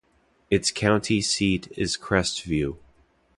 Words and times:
Its 0.49 0.71
county 0.71 1.21
seat 1.21 1.71
is 1.77 1.95
Crestview. 1.95 2.75